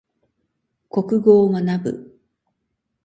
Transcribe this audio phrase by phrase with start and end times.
[0.89, 2.19] 国語を学ぶ。